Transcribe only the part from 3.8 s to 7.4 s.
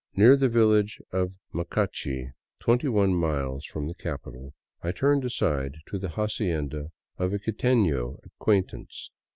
the capital, I turned aside to the hacienda of a